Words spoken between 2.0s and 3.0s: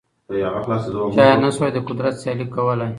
سیالي کولای